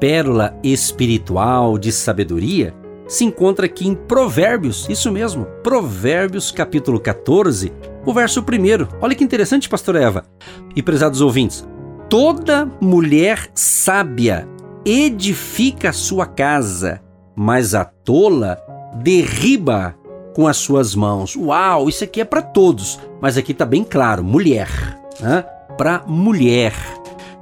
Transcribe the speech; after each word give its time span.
pérola 0.00 0.58
espiritual 0.64 1.78
de 1.78 1.92
sabedoria 1.92 2.74
se 3.06 3.24
encontra 3.24 3.66
aqui 3.66 3.86
em 3.86 3.94
Provérbios, 3.94 4.88
isso 4.88 5.10
mesmo, 5.10 5.44
Provérbios 5.62 6.50
capítulo 6.50 6.98
14, 6.98 7.72
o 8.06 8.14
verso 8.14 8.40
1. 8.40 8.44
Olha 9.00 9.14
que 9.16 9.24
interessante, 9.24 9.68
pastor 9.68 9.96
Eva. 9.96 10.24
E 10.74 10.82
prezados 10.82 11.20
ouvintes, 11.20 11.66
toda 12.08 12.70
mulher 12.80 13.50
sábia 13.52 14.48
edifica 14.84 15.90
a 15.90 15.92
sua 15.92 16.24
casa, 16.24 17.02
mas 17.34 17.74
a 17.74 17.84
tola 17.84 18.58
derriba 19.02 19.96
com 20.34 20.46
as 20.46 20.56
suas 20.56 20.94
mãos. 20.94 21.34
Uau, 21.34 21.88
isso 21.88 22.04
aqui 22.04 22.20
é 22.20 22.24
para 22.24 22.42
todos, 22.42 23.00
mas 23.20 23.36
aqui 23.36 23.50
está 23.50 23.66
bem 23.66 23.82
claro, 23.82 24.22
mulher, 24.22 24.68
né? 25.20 25.44
Para 25.76 26.04
mulher. 26.06 26.72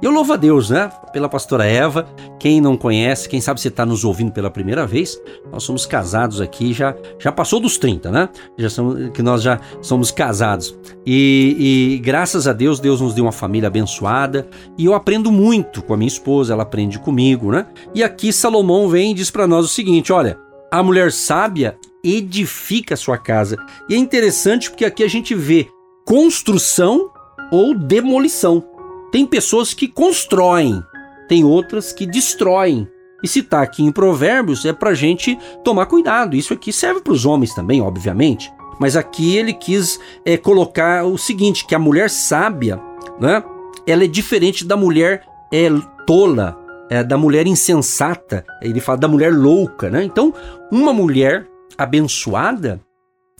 E 0.01 0.05
eu 0.05 0.11
louvo 0.11 0.31
a 0.31 0.37
Deus, 0.37 0.69
né? 0.69 0.89
Pela 1.11 1.27
pastora 1.27 1.65
Eva. 1.65 2.07
Quem 2.39 2.61
não 2.61 2.77
conhece, 2.77 3.27
quem 3.27 3.41
sabe 3.41 3.59
você 3.59 3.67
está 3.67 3.85
nos 3.85 4.05
ouvindo 4.05 4.31
pela 4.31 4.49
primeira 4.49 4.87
vez, 4.87 5.19
nós 5.51 5.63
somos 5.63 5.85
casados 5.85 6.39
aqui, 6.39 6.71
já, 6.71 6.95
já 7.19 7.31
passou 7.31 7.59
dos 7.59 7.77
30, 7.77 8.09
né? 8.09 8.29
Já 8.57 8.69
somos, 8.69 9.09
que 9.09 9.21
nós 9.21 9.41
já 9.41 9.59
somos 9.81 10.09
casados. 10.09 10.77
E, 11.05 11.95
e 11.95 11.99
graças 11.99 12.47
a 12.47 12.53
Deus, 12.53 12.79
Deus 12.79 13.01
nos 13.01 13.13
deu 13.13 13.25
uma 13.25 13.31
família 13.31 13.67
abençoada. 13.67 14.47
E 14.77 14.85
eu 14.85 14.93
aprendo 14.93 15.31
muito 15.31 15.81
com 15.81 15.93
a 15.93 15.97
minha 15.97 16.07
esposa, 16.07 16.53
ela 16.53 16.63
aprende 16.63 16.97
comigo, 16.99 17.51
né? 17.51 17.65
E 17.93 18.01
aqui 18.01 18.31
Salomão 18.31 18.87
vem 18.87 19.11
e 19.11 19.15
diz 19.15 19.29
para 19.29 19.47
nós 19.47 19.65
o 19.65 19.69
seguinte: 19.69 20.13
olha, 20.13 20.37
a 20.71 20.81
mulher 20.81 21.11
sábia 21.11 21.77
edifica 22.01 22.93
a 22.93 22.97
sua 22.97 23.17
casa. 23.17 23.57
E 23.89 23.95
é 23.95 23.97
interessante 23.97 24.69
porque 24.69 24.85
aqui 24.85 25.03
a 25.03 25.09
gente 25.09 25.35
vê 25.35 25.67
construção 26.05 27.11
ou 27.51 27.75
demolição. 27.75 28.63
Tem 29.11 29.25
pessoas 29.25 29.73
que 29.73 29.87
constroem, 29.87 30.83
tem 31.27 31.43
outras 31.43 31.91
que 31.91 32.05
destroem. 32.05 32.87
E 33.23 33.27
está 33.27 33.61
aqui 33.61 33.83
em 33.83 33.91
Provérbios 33.91 34.65
é 34.65 34.71
para 34.71 34.93
gente 34.93 35.37
tomar 35.63 35.87
cuidado. 35.87 36.35
Isso 36.35 36.53
aqui 36.53 36.71
serve 36.71 37.01
para 37.01 37.13
os 37.13 37.25
homens 37.25 37.53
também, 37.53 37.81
obviamente. 37.81 38.51
Mas 38.79 38.95
aqui 38.95 39.35
ele 39.35 39.53
quis 39.53 39.99
é, 40.23 40.37
colocar 40.37 41.03
o 41.03 41.17
seguinte: 41.17 41.65
que 41.65 41.75
a 41.75 41.79
mulher 41.79 42.09
sábia, 42.09 42.79
né? 43.19 43.43
Ela 43.85 44.05
é 44.05 44.07
diferente 44.07 44.65
da 44.65 44.77
mulher 44.77 45.25
é, 45.51 45.67
tola, 46.05 46.57
é, 46.89 47.03
da 47.03 47.17
mulher 47.17 47.45
insensata. 47.45 48.45
Ele 48.61 48.79
fala 48.79 48.99
da 48.99 49.07
mulher 49.07 49.33
louca, 49.33 49.89
né? 49.89 50.03
Então, 50.03 50.33
uma 50.71 50.93
mulher 50.93 51.45
abençoada 51.77 52.79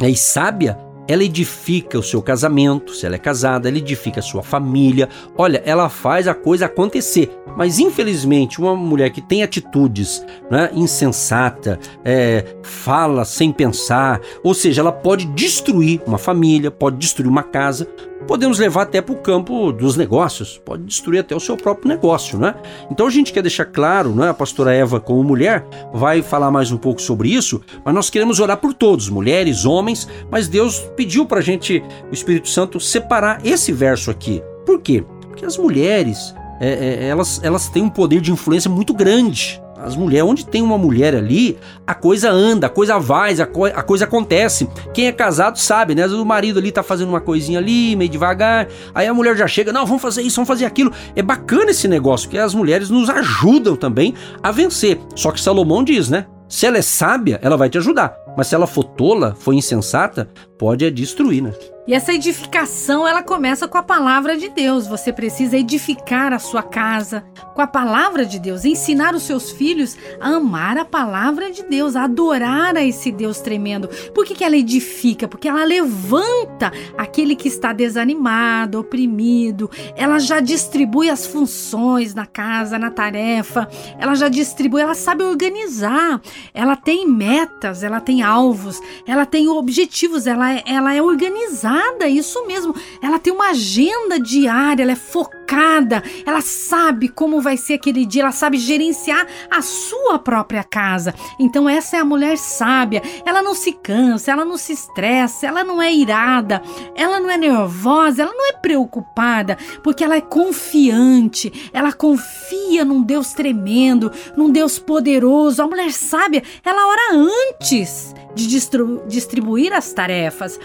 e 0.01 0.15
sábia, 0.15 0.77
ela 1.09 1.23
edifica 1.23 1.97
o 1.97 2.03
seu 2.03 2.21
casamento, 2.21 2.93
se 2.93 3.03
ela 3.03 3.15
é 3.15 3.17
casada, 3.17 3.67
ela 3.67 3.79
edifica 3.79 4.19
a 4.19 4.23
sua 4.23 4.43
família. 4.43 5.09
Olha, 5.35 5.59
ela 5.65 5.89
faz 5.89 6.27
a 6.27 6.35
coisa 6.35 6.67
acontecer. 6.67 7.31
Mas 7.57 7.79
infelizmente, 7.79 8.61
uma 8.61 8.75
mulher 8.75 9.09
que 9.09 9.19
tem 9.19 9.41
atitudes 9.41 10.23
né, 10.51 10.69
insensata, 10.71 11.79
é, 12.05 12.45
fala 12.61 13.25
sem 13.25 13.51
pensar, 13.51 14.21
ou 14.43 14.53
seja, 14.53 14.81
ela 14.81 14.91
pode 14.91 15.25
destruir 15.33 15.99
uma 16.05 16.19
família, 16.19 16.69
pode 16.69 16.97
destruir 16.97 17.27
uma 17.27 17.41
casa, 17.41 17.87
podemos 18.27 18.59
levar 18.59 18.83
até 18.83 19.01
para 19.01 19.13
o 19.13 19.17
campo 19.17 19.71
dos 19.71 19.95
negócios, 19.95 20.59
pode 20.63 20.83
destruir 20.83 21.19
até 21.19 21.35
o 21.35 21.39
seu 21.39 21.57
próprio 21.57 21.87
negócio, 21.87 22.37
né? 22.37 22.55
Então 22.91 23.07
a 23.07 23.09
gente 23.09 23.33
quer 23.33 23.41
deixar 23.41 23.65
claro, 23.65 24.13
né? 24.13 24.29
A 24.29 24.33
pastora 24.33 24.73
Eva, 24.73 24.99
como 24.99 25.23
mulher, 25.23 25.65
vai 25.93 26.21
falar 26.21 26.51
mais 26.51 26.71
um 26.71 26.77
pouco 26.77 27.01
sobre 27.01 27.29
isso, 27.29 27.61
mas 27.83 27.93
nós 27.93 28.09
queremos 28.09 28.39
orar 28.39 28.57
por 28.57 28.73
todos, 28.73 29.09
mulheres, 29.09 29.65
homens, 29.65 30.07
mas 30.29 30.47
Deus 30.47 30.79
pediu 30.95 31.25
para 31.25 31.39
a 31.39 31.43
gente, 31.43 31.83
o 32.09 32.13
Espírito 32.13 32.49
Santo, 32.49 32.79
separar 32.79 33.45
esse 33.45 33.71
verso 33.71 34.11
aqui. 34.11 34.41
Por 34.65 34.81
quê? 34.81 35.03
Porque 35.21 35.45
as 35.45 35.57
mulheres, 35.57 36.35
é, 36.59 37.05
é, 37.05 37.07
elas, 37.07 37.39
elas 37.43 37.69
têm 37.69 37.83
um 37.83 37.89
poder 37.89 38.21
de 38.21 38.31
influência 38.31 38.69
muito 38.69 38.93
grande 38.93 39.61
as 39.83 39.95
mulheres, 39.95 40.29
onde 40.29 40.45
tem 40.45 40.61
uma 40.61 40.77
mulher 40.77 41.15
ali, 41.15 41.57
a 41.87 41.93
coisa 41.93 42.29
anda, 42.29 42.67
a 42.67 42.69
coisa 42.69 42.99
vai, 42.99 43.33
a, 43.39 43.45
co 43.45 43.65
a 43.65 43.81
coisa 43.81 44.05
acontece. 44.05 44.69
Quem 44.93 45.07
é 45.07 45.11
casado 45.11 45.57
sabe, 45.57 45.95
né? 45.95 46.05
O 46.07 46.25
marido 46.25 46.59
ali 46.59 46.71
tá 46.71 46.83
fazendo 46.83 47.09
uma 47.09 47.21
coisinha 47.21 47.59
ali, 47.59 47.95
meio 47.95 48.09
devagar, 48.09 48.67
aí 48.93 49.07
a 49.07 49.13
mulher 49.13 49.37
já 49.37 49.47
chega, 49.47 49.71
não, 49.71 49.85
vamos 49.85 50.01
fazer 50.01 50.21
isso, 50.21 50.35
vamos 50.35 50.47
fazer 50.47 50.65
aquilo. 50.65 50.91
É 51.15 51.21
bacana 51.21 51.71
esse 51.71 51.87
negócio, 51.87 52.29
que 52.29 52.37
as 52.37 52.53
mulheres 52.53 52.89
nos 52.89 53.09
ajudam 53.09 53.75
também 53.75 54.13
a 54.43 54.51
vencer. 54.51 54.99
Só 55.15 55.31
que 55.31 55.41
Salomão 55.41 55.83
diz, 55.83 56.09
né? 56.09 56.25
Se 56.47 56.65
ela 56.65 56.79
é 56.79 56.81
sábia, 56.81 57.39
ela 57.43 57.55
vai 57.55 57.69
te 57.69 57.77
ajudar. 57.77 58.15
Mas 58.35 58.47
se 58.47 58.55
ela 58.55 58.65
for 58.65 58.83
tola, 58.83 59.35
for 59.39 59.53
insensata, 59.53 60.27
pode 60.59 60.85
é 60.85 60.91
destruir, 60.91 61.41
né? 61.41 61.53
E 61.89 61.93
essa 61.95 62.13
edificação, 62.13 63.07
ela 63.07 63.23
começa 63.23 63.67
com 63.67 63.75
a 63.75 63.81
palavra 63.81 64.37
de 64.37 64.47
Deus. 64.47 64.85
Você 64.85 65.11
precisa 65.11 65.57
edificar 65.57 66.31
a 66.31 66.37
sua 66.37 66.61
casa 66.61 67.25
com 67.55 67.63
a 67.63 67.65
palavra 67.65 68.27
de 68.27 68.37
Deus, 68.37 68.63
ensinar 68.63 69.15
os 69.15 69.23
seus 69.23 69.49
filhos 69.49 69.97
a 70.21 70.35
amar 70.35 70.77
a 70.77 70.85
palavra 70.85 71.51
de 71.51 71.63
Deus, 71.63 71.95
a 71.95 72.03
adorar 72.03 72.77
a 72.77 72.85
esse 72.85 73.11
Deus 73.11 73.39
tremendo. 73.39 73.87
Por 74.13 74.23
que, 74.23 74.35
que 74.35 74.43
ela 74.43 74.55
edifica? 74.55 75.27
Porque 75.27 75.47
ela 75.47 75.63
levanta 75.63 76.71
aquele 76.95 77.35
que 77.35 77.47
está 77.47 77.73
desanimado, 77.73 78.81
oprimido. 78.81 79.67
Ela 79.95 80.19
já 80.19 80.39
distribui 80.39 81.09
as 81.09 81.25
funções 81.25 82.13
na 82.13 82.27
casa, 82.27 82.77
na 82.77 82.91
tarefa. 82.91 83.67
Ela 83.97 84.13
já 84.13 84.29
distribui, 84.29 84.81
ela 84.81 84.93
sabe 84.93 85.23
organizar. 85.23 86.21
Ela 86.53 86.75
tem 86.75 87.07
metas, 87.07 87.81
ela 87.81 87.99
tem 87.99 88.21
alvos, 88.21 88.79
ela 89.07 89.25
tem 89.25 89.47
objetivos, 89.47 90.27
ela, 90.27 90.48
é, 90.53 90.63
ela 90.65 90.93
é 90.93 91.01
organizada 91.01 92.07
isso 92.07 92.45
mesmo. 92.45 92.75
Ela 93.01 93.19
tem 93.19 93.33
uma 93.33 93.49
agenda 93.49 94.19
diária, 94.19 94.83
ela 94.83 94.91
é 94.91 94.95
focada, 94.95 96.03
ela 96.25 96.41
sabe 96.41 97.09
como 97.09 97.41
vai 97.41 97.57
ser 97.57 97.75
aquele 97.75 98.05
dia, 98.05 98.23
ela 98.23 98.31
sabe 98.31 98.57
gerenciar 98.57 99.25
a 99.49 99.61
sua 99.61 100.19
própria 100.19 100.63
casa. 100.63 101.13
Então, 101.39 101.67
essa 101.67 101.97
é 101.97 101.99
a 101.99 102.05
mulher 102.05 102.37
sábia. 102.37 103.01
Ela 103.25 103.41
não 103.41 103.55
se 103.55 103.73
cansa, 103.73 104.31
ela 104.31 104.45
não 104.45 104.57
se 104.57 104.73
estressa, 104.73 105.47
ela 105.47 105.63
não 105.63 105.81
é 105.81 105.93
irada, 105.93 106.61
ela 106.95 107.19
não 107.19 107.29
é 107.29 107.37
nervosa, 107.37 108.23
ela 108.23 108.33
não 108.33 108.49
é 108.49 108.53
preocupada, 108.53 109.57
porque 109.83 110.03
ela 110.03 110.15
é 110.15 110.21
confiante, 110.21 111.69
ela 111.73 111.93
confia 111.93 112.85
num 112.85 113.01
Deus 113.01 113.33
tremendo, 113.33 114.11
num 114.35 114.49
Deus 114.49 114.79
poderoso. 114.79 115.61
A 115.61 115.67
mulher 115.67 115.91
sábia, 115.91 116.43
ela 116.63 116.87
ora 116.87 117.13
antes 117.13 118.13
de 118.47 119.07
distribuir 119.07 119.73
as 119.73 119.91
tarefas. 119.93 120.59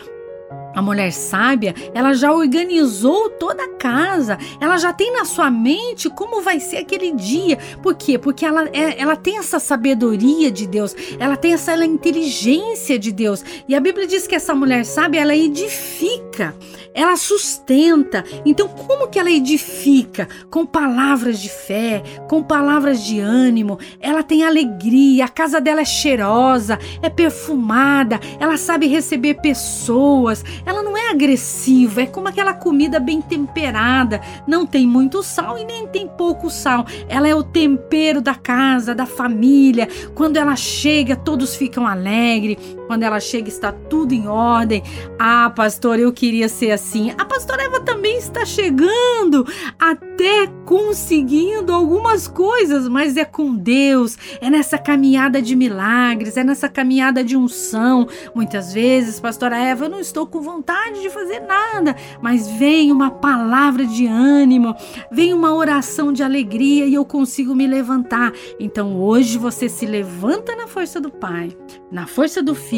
A 0.74 0.82
mulher 0.82 1.12
sábia, 1.12 1.74
ela 1.94 2.14
já 2.14 2.32
organizou 2.32 3.30
toda 3.30 3.64
a 3.64 3.74
casa, 3.74 4.38
ela 4.60 4.76
já 4.76 4.92
tem 4.92 5.12
na 5.12 5.24
sua 5.24 5.50
mente 5.50 6.10
como 6.10 6.42
vai 6.42 6.58
ser 6.58 6.78
aquele 6.78 7.12
dia. 7.12 7.58
Por 7.82 7.94
quê? 7.94 8.18
Porque 8.18 8.44
ela, 8.44 8.68
é, 8.72 9.00
ela 9.00 9.16
tem 9.16 9.38
essa 9.38 9.58
sabedoria 9.58 10.50
de 10.50 10.66
Deus, 10.66 10.94
ela 11.18 11.36
tem 11.36 11.52
essa 11.52 11.72
ela, 11.72 11.84
inteligência 11.84 12.98
de 12.98 13.12
Deus. 13.12 13.44
E 13.68 13.74
a 13.74 13.80
Bíblia 13.80 14.06
diz 14.06 14.26
que 14.26 14.34
essa 14.34 14.54
mulher 14.54 14.84
sábia, 14.84 15.20
ela 15.20 15.36
edifica, 15.36 16.54
ela 16.92 17.16
sustenta. 17.16 18.24
Então, 18.44 18.68
como 18.68 19.08
que 19.08 19.18
ela 19.18 19.30
edifica? 19.30 20.28
Com 20.50 20.66
palavras 20.66 21.40
de 21.40 21.48
fé, 21.48 22.02
com 22.28 22.42
palavras 22.42 23.04
de 23.04 23.20
ânimo, 23.20 23.78
ela 24.00 24.22
tem 24.22 24.44
alegria, 24.44 25.24
a 25.24 25.28
casa 25.28 25.60
dela 25.60 25.80
é 25.80 25.84
cheirosa, 25.84 26.78
é 27.02 27.08
perfumada, 27.08 28.20
ela 28.40 28.56
sabe 28.56 28.86
receber 28.86 29.34
pessoas 29.34 30.44
ela 30.66 30.82
não 30.82 30.96
é 30.96 31.10
agressiva, 31.10 32.02
é 32.02 32.06
como 32.06 32.28
aquela 32.28 32.54
comida 32.54 32.98
bem 32.98 33.20
temperada, 33.20 34.20
não 34.46 34.66
tem 34.66 34.86
muito 34.86 35.22
sal 35.22 35.58
e 35.58 35.64
nem 35.64 35.86
tem 35.86 36.06
pouco 36.06 36.50
sal. 36.50 36.86
Ela 37.08 37.28
é 37.28 37.34
o 37.34 37.42
tempero 37.42 38.20
da 38.20 38.34
casa, 38.34 38.94
da 38.94 39.06
família. 39.06 39.88
Quando 40.14 40.36
ela 40.36 40.56
chega, 40.56 41.16
todos 41.16 41.54
ficam 41.54 41.86
alegres 41.86 42.56
Quando 42.86 43.02
ela 43.02 43.20
chega, 43.20 43.48
está 43.48 43.72
tudo 43.72 44.12
em 44.12 44.28
ordem. 44.28 44.82
Ah, 45.18 45.50
pastor, 45.50 45.98
eu 45.98 46.12
queria 46.12 46.48
ser 46.48 46.70
assim. 46.70 47.12
A 47.16 47.24
pastora 47.24 47.62
Eva 47.62 47.80
também 47.80 48.18
está 48.18 48.44
chegando, 48.44 49.46
até 49.78 50.46
conseguindo 50.64 51.72
algumas 51.72 52.28
coisas, 52.28 52.88
mas 52.88 53.16
é 53.16 53.24
com 53.24 53.54
Deus, 53.54 54.16
é 54.40 54.50
nessa 54.50 54.78
caminhada 54.78 55.40
de 55.40 55.54
milagres, 55.54 56.36
é 56.36 56.44
nessa 56.44 56.68
caminhada 56.68 57.22
de 57.22 57.36
unção. 57.36 58.06
Muitas 58.34 58.72
vezes, 58.72 59.20
pastora 59.20 59.56
Eva, 59.56 59.86
eu 59.86 59.90
não 59.90 60.00
estou 60.00 60.26
com 60.26 60.40
vontade 60.40 61.00
de 61.02 61.10
fazer 61.10 61.40
nada, 61.40 61.96
mas 62.20 62.48
vem 62.48 62.92
uma 62.92 63.10
palavra 63.10 63.84
de 63.86 64.06
ânimo, 64.06 64.74
vem 65.10 65.32
uma 65.32 65.54
oração 65.54 66.12
de 66.12 66.22
alegria 66.22 66.86
e 66.86 66.94
eu 66.94 67.04
consigo 67.04 67.54
me 67.54 67.66
levantar. 67.66 68.32
Então 68.58 69.00
hoje 69.00 69.38
você 69.38 69.68
se 69.68 69.86
levanta 69.86 70.54
na 70.56 70.66
força 70.66 71.00
do 71.00 71.10
Pai, 71.10 71.56
na 71.90 72.06
força 72.06 72.42
do 72.42 72.54
Filho, 72.54 72.73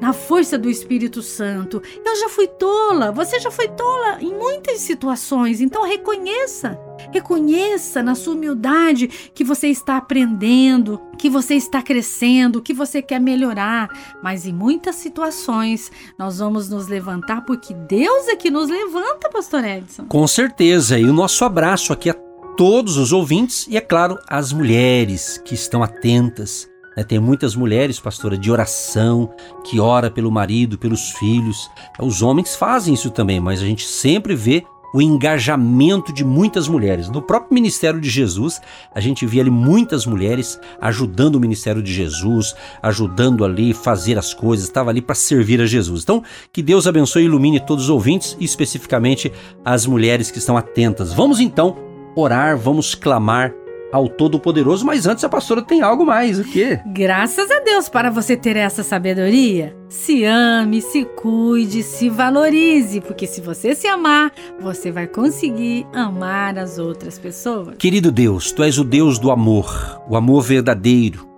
na 0.00 0.12
força 0.12 0.58
do 0.58 0.70
Espírito 0.70 1.22
Santo. 1.22 1.82
Eu 2.04 2.16
já 2.16 2.28
fui 2.28 2.46
tola, 2.46 3.10
você 3.10 3.40
já 3.40 3.50
foi 3.50 3.68
tola 3.68 4.18
em 4.20 4.32
muitas 4.32 4.80
situações, 4.80 5.60
então 5.60 5.82
reconheça. 5.84 6.78
Reconheça 7.12 8.02
na 8.02 8.14
sua 8.14 8.34
humildade 8.34 9.08
que 9.34 9.42
você 9.42 9.68
está 9.68 9.96
aprendendo, 9.96 11.00
que 11.18 11.28
você 11.28 11.54
está 11.54 11.82
crescendo, 11.82 12.62
que 12.62 12.72
você 12.72 13.02
quer 13.02 13.20
melhorar. 13.20 13.88
Mas 14.22 14.46
em 14.46 14.52
muitas 14.52 14.96
situações 14.96 15.90
nós 16.18 16.38
vamos 16.38 16.68
nos 16.68 16.86
levantar 16.86 17.44
porque 17.44 17.74
Deus 17.74 18.28
é 18.28 18.36
que 18.36 18.50
nos 18.50 18.68
levanta, 18.68 19.28
Pastor 19.28 19.64
Edson. 19.64 20.06
Com 20.06 20.26
certeza. 20.26 20.98
E 20.98 21.04
o 21.04 21.12
nosso 21.12 21.44
abraço 21.44 21.92
aqui 21.92 22.08
a 22.08 22.14
todos 22.56 22.96
os 22.96 23.12
ouvintes 23.12 23.66
e, 23.68 23.76
é 23.76 23.80
claro, 23.80 24.18
as 24.28 24.52
mulheres 24.52 25.40
que 25.44 25.54
estão 25.54 25.82
atentas. 25.82 26.71
Né? 26.96 27.04
Tem 27.04 27.18
muitas 27.18 27.54
mulheres, 27.54 28.00
pastora, 28.00 28.36
de 28.36 28.50
oração, 28.50 29.32
que 29.64 29.80
ora 29.80 30.10
pelo 30.10 30.30
marido, 30.30 30.78
pelos 30.78 31.10
filhos. 31.10 31.70
Os 32.00 32.22
homens 32.22 32.54
fazem 32.54 32.94
isso 32.94 33.10
também, 33.10 33.40
mas 33.40 33.60
a 33.60 33.64
gente 33.64 33.86
sempre 33.86 34.34
vê 34.34 34.64
o 34.92 35.00
engajamento 35.00 36.12
de 36.12 36.24
muitas 36.24 36.68
mulheres. 36.68 37.08
No 37.08 37.22
próprio 37.22 37.54
ministério 37.54 38.00
de 38.00 38.10
Jesus, 38.10 38.60
a 38.94 39.00
gente 39.00 39.24
via 39.24 39.42
ali 39.42 39.50
muitas 39.50 40.04
mulheres 40.04 40.60
ajudando 40.80 41.36
o 41.36 41.40
ministério 41.40 41.82
de 41.82 41.92
Jesus, 41.92 42.54
ajudando 42.82 43.44
ali 43.44 43.72
fazer 43.72 44.18
as 44.18 44.34
coisas, 44.34 44.66
estava 44.66 44.90
ali 44.90 45.00
para 45.00 45.14
servir 45.14 45.60
a 45.60 45.66
Jesus. 45.66 46.02
Então, 46.02 46.22
que 46.52 46.62
Deus 46.62 46.86
abençoe 46.86 47.22
e 47.22 47.26
ilumine 47.26 47.58
todos 47.58 47.84
os 47.84 47.90
ouvintes 47.90 48.36
especificamente 48.38 49.32
as 49.64 49.86
mulheres 49.86 50.30
que 50.30 50.38
estão 50.38 50.56
atentas. 50.56 51.12
Vamos 51.12 51.40
então 51.40 51.76
orar, 52.14 52.58
vamos 52.58 52.94
clamar 52.94 53.54
ao 53.92 54.08
Todo-Poderoso, 54.08 54.86
mas 54.86 55.06
antes 55.06 55.22
a 55.22 55.28
pastora 55.28 55.60
tem 55.60 55.82
algo 55.82 56.06
mais, 56.06 56.38
o 56.38 56.44
quê? 56.44 56.80
Graças 56.86 57.50
a 57.50 57.60
Deus 57.60 57.90
para 57.90 58.10
você 58.10 58.34
ter 58.34 58.56
essa 58.56 58.82
sabedoria. 58.82 59.76
Se 59.88 60.24
ame, 60.24 60.80
se 60.80 61.04
cuide, 61.04 61.82
se 61.82 62.08
valorize, 62.08 63.02
porque 63.02 63.26
se 63.26 63.42
você 63.42 63.74
se 63.74 63.86
amar, 63.86 64.32
você 64.58 64.90
vai 64.90 65.06
conseguir 65.06 65.86
amar 65.92 66.58
as 66.58 66.78
outras 66.78 67.18
pessoas. 67.18 67.76
Querido 67.76 68.10
Deus, 68.10 68.50
tu 68.50 68.62
és 68.62 68.78
o 68.78 68.84
Deus 68.84 69.18
do 69.18 69.30
amor, 69.30 70.02
o 70.08 70.16
amor 70.16 70.42
verdadeiro. 70.42 71.28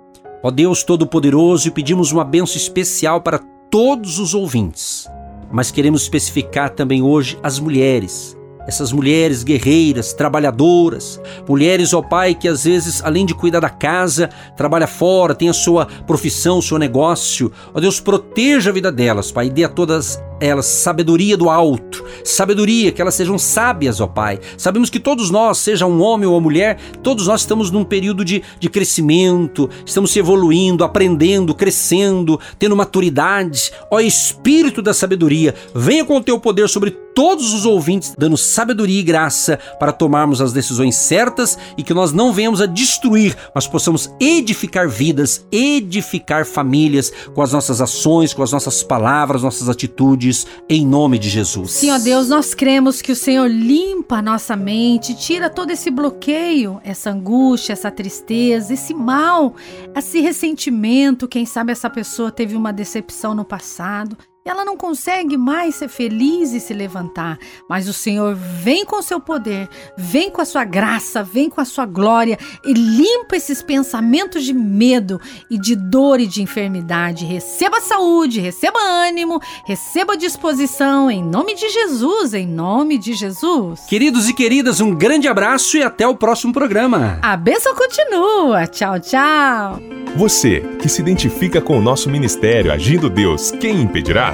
Ó 0.40 0.50
Deus 0.50 0.84
Todo-Poderoso, 0.84 1.66
e 1.66 1.70
pedimos 1.72 2.12
uma 2.12 2.24
benção 2.24 2.56
especial 2.56 3.20
para 3.20 3.40
todos 3.68 4.20
os 4.20 4.32
ouvintes. 4.32 5.08
Mas 5.50 5.70
queremos 5.70 6.02
especificar 6.02 6.70
também 6.70 7.02
hoje 7.02 7.36
as 7.42 7.58
mulheres 7.58 8.36
essas 8.66 8.92
mulheres 8.92 9.42
guerreiras, 9.42 10.12
trabalhadoras, 10.12 11.20
mulheres, 11.48 11.92
ó 11.92 12.02
Pai, 12.02 12.34
que 12.34 12.48
às 12.48 12.64
vezes, 12.64 13.02
além 13.04 13.26
de 13.26 13.34
cuidar 13.34 13.60
da 13.60 13.70
casa, 13.70 14.30
trabalha 14.56 14.86
fora, 14.86 15.34
tem 15.34 15.48
a 15.48 15.52
sua 15.52 15.86
profissão, 16.06 16.58
o 16.58 16.62
seu 16.62 16.78
negócio. 16.78 17.52
Ó 17.72 17.80
Deus, 17.80 18.00
proteja 18.00 18.70
a 18.70 18.72
vida 18.72 18.90
delas, 18.90 19.30
Pai, 19.30 19.46
e 19.46 19.50
dê 19.50 19.64
a 19.64 19.68
todas 19.68 20.22
elas 20.40 20.66
sabedoria 20.66 21.36
do 21.36 21.48
alto, 21.48 22.04
sabedoria, 22.24 22.92
que 22.92 23.00
elas 23.00 23.14
sejam 23.14 23.38
sábias, 23.38 24.00
ó 24.00 24.06
Pai. 24.06 24.40
Sabemos 24.56 24.90
que 24.90 25.00
todos 25.00 25.30
nós, 25.30 25.58
seja 25.58 25.86
um 25.86 26.02
homem 26.02 26.26
ou 26.26 26.34
uma 26.34 26.40
mulher, 26.40 26.78
todos 27.02 27.26
nós 27.26 27.40
estamos 27.40 27.70
num 27.70 27.84
período 27.84 28.24
de, 28.24 28.42
de 28.58 28.68
crescimento, 28.68 29.70
estamos 29.84 30.10
se 30.10 30.18
evoluindo, 30.18 30.84
aprendendo, 30.84 31.54
crescendo, 31.54 32.38
tendo 32.58 32.76
maturidade. 32.76 33.72
Ó 33.90 34.00
Espírito 34.00 34.82
da 34.82 34.92
sabedoria, 34.92 35.54
venha 35.74 36.04
com 36.04 36.16
o 36.16 36.22
teu 36.22 36.38
poder 36.38 36.68
sobre 36.68 36.90
todos 37.14 37.54
os 37.54 37.64
ouvintes, 37.64 38.12
dando 38.18 38.36
sabedoria 38.36 38.98
e 38.98 39.04
graça 39.04 39.58
para 39.78 39.92
tomarmos 39.92 40.40
as 40.40 40.52
decisões 40.52 40.96
certas 40.96 41.56
e 41.78 41.82
que 41.84 41.94
nós 41.94 42.12
não 42.12 42.32
venhamos 42.32 42.60
a 42.60 42.66
destruir, 42.66 43.36
mas 43.54 43.68
possamos 43.68 44.10
edificar 44.18 44.88
vidas, 44.88 45.46
edificar 45.52 46.44
famílias 46.44 47.12
com 47.32 47.40
as 47.40 47.52
nossas 47.52 47.80
ações, 47.80 48.34
com 48.34 48.42
as 48.42 48.50
nossas 48.50 48.82
palavras, 48.82 49.42
nossas 49.42 49.68
atitudes 49.68 50.33
em 50.68 50.86
nome 50.86 51.18
de 51.18 51.28
Jesus. 51.28 51.82
Ó 51.84 51.98
Deus, 51.98 52.28
nós 52.28 52.54
cremos 52.54 53.00
que 53.00 53.12
o 53.12 53.16
Senhor 53.16 53.48
limpa 53.48 54.16
a 54.16 54.22
nossa 54.22 54.56
mente, 54.56 55.14
tira 55.14 55.48
todo 55.48 55.70
esse 55.70 55.90
bloqueio, 55.90 56.80
essa 56.84 57.10
angústia, 57.10 57.72
essa 57.72 57.90
tristeza, 57.90 58.74
esse 58.74 58.92
mal, 58.92 59.54
esse 59.94 60.20
ressentimento. 60.20 61.28
Quem 61.28 61.46
sabe 61.46 61.72
essa 61.72 61.88
pessoa 61.88 62.30
teve 62.30 62.56
uma 62.56 62.72
decepção 62.72 63.34
no 63.34 63.44
passado 63.44 64.16
ela 64.46 64.62
não 64.62 64.76
consegue 64.76 65.38
mais 65.38 65.76
ser 65.76 65.88
feliz 65.88 66.52
e 66.52 66.60
se 66.60 66.74
levantar, 66.74 67.38
mas 67.66 67.88
o 67.88 67.94
Senhor 67.94 68.34
vem 68.34 68.84
com 68.84 69.00
seu 69.00 69.18
poder, 69.18 69.70
vem 69.96 70.30
com 70.30 70.42
a 70.42 70.44
sua 70.44 70.64
graça, 70.64 71.22
vem 71.22 71.48
com 71.48 71.62
a 71.62 71.64
sua 71.64 71.86
glória 71.86 72.38
e 72.62 72.74
limpa 72.74 73.36
esses 73.36 73.62
pensamentos 73.62 74.44
de 74.44 74.52
medo 74.52 75.18
e 75.50 75.58
de 75.58 75.74
dor 75.74 76.20
e 76.20 76.26
de 76.26 76.42
enfermidade. 76.42 77.24
Receba 77.24 77.80
saúde, 77.80 78.38
receba 78.38 78.78
ânimo, 78.78 79.40
receba 79.64 80.14
disposição 80.14 81.10
em 81.10 81.24
nome 81.24 81.54
de 81.54 81.66
Jesus, 81.70 82.34
em 82.34 82.46
nome 82.46 82.98
de 82.98 83.14
Jesus. 83.14 83.80
Queridos 83.88 84.28
e 84.28 84.34
queridas, 84.34 84.78
um 84.78 84.94
grande 84.94 85.26
abraço 85.26 85.78
e 85.78 85.82
até 85.82 86.06
o 86.06 86.16
próximo 86.16 86.52
programa. 86.52 87.18
A 87.22 87.34
bênção 87.34 87.74
continua. 87.74 88.66
Tchau, 88.66 89.00
tchau. 89.00 89.80
Você 90.16 90.60
que 90.78 90.88
se 90.88 91.00
identifica 91.00 91.60
com 91.60 91.78
o 91.78 91.82
nosso 91.82 92.10
ministério 92.10 92.70
Agindo 92.70 93.08
Deus, 93.10 93.50
quem 93.50 93.80
impedirá? 93.80 94.33